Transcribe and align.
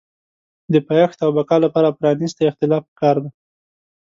د 0.73 0.75
پایښت 0.87 1.17
او 1.25 1.31
بقا 1.37 1.57
لپاره 1.65 1.95
پرانیستی 1.97 2.43
اختلاف 2.51 2.83
پکار 2.89 3.15
دی. 3.23 3.29